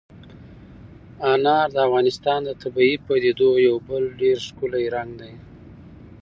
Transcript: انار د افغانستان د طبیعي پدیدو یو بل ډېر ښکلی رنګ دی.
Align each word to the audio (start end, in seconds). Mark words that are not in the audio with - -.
انار 1.31 1.67
د 1.75 1.77
افغانستان 1.87 2.39
د 2.45 2.49
طبیعي 2.61 2.95
پدیدو 3.05 3.49
یو 3.67 3.75
بل 3.87 4.03
ډېر 4.21 4.37
ښکلی 4.47 4.85
رنګ 4.95 5.11
دی. 5.21 5.33